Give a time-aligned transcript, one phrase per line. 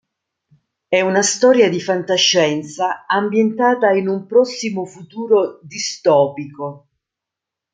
[0.87, 6.87] È una storia di fantascienza ambientata in un prossimo futuro distopico.